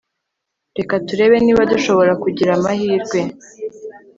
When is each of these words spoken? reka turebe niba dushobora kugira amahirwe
reka 0.77 0.93
turebe 1.07 1.37
niba 1.45 1.61
dushobora 1.71 2.13
kugira 2.23 2.51
amahirwe 2.57 3.19